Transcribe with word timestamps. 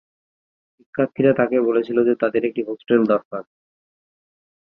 শিক্ষার্থীরা 0.75 1.31
তাকে 1.33 1.57
বলেছিল 1.61 1.97
যে 2.03 2.13
তাদের 2.15 2.41
একটি 2.45 2.61
হোস্টেল 2.63 3.01
দরকার। 3.05 3.43